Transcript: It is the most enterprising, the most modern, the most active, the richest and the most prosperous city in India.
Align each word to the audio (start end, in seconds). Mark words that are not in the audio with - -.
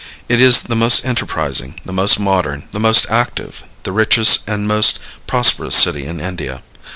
It 0.27 0.41
is 0.41 0.63
the 0.63 0.75
most 0.75 1.05
enterprising, 1.05 1.79
the 1.85 1.93
most 1.93 2.19
modern, 2.19 2.63
the 2.71 2.79
most 2.79 3.05
active, 3.07 3.61
the 3.83 3.91
richest 3.91 4.49
and 4.49 4.63
the 4.63 4.73
most 4.73 4.97
prosperous 5.27 5.75
city 5.75 6.05
in 6.05 6.19
India. 6.19 6.63